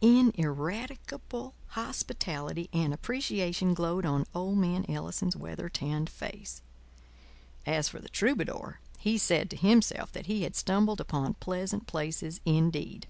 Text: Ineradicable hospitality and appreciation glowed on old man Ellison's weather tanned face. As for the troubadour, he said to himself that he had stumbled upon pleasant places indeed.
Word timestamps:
Ineradicable 0.00 1.52
hospitality 1.70 2.70
and 2.72 2.94
appreciation 2.94 3.74
glowed 3.74 4.06
on 4.06 4.24
old 4.32 4.56
man 4.58 4.86
Ellison's 4.88 5.34
weather 5.34 5.68
tanned 5.68 6.08
face. 6.08 6.62
As 7.66 7.88
for 7.88 7.98
the 7.98 8.08
troubadour, 8.08 8.78
he 9.00 9.18
said 9.18 9.50
to 9.50 9.56
himself 9.56 10.12
that 10.12 10.26
he 10.26 10.42
had 10.44 10.54
stumbled 10.54 11.00
upon 11.00 11.34
pleasant 11.34 11.88
places 11.88 12.40
indeed. 12.44 13.08